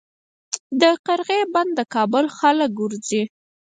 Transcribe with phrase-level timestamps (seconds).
[0.81, 3.23] د قرغې بند د کابل خلک ورځي